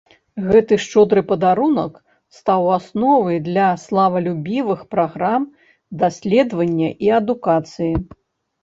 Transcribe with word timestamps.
Гэты 0.51 0.77
шчодры 0.85 1.21
падарунак 1.31 1.99
стаў 2.37 2.69
асновай 2.77 3.37
для 3.49 3.67
славалюбівых 3.85 4.79
праграм 4.97 5.41
даследавання 6.07 6.89
і 7.09 7.15
адукацыі. 7.21 7.93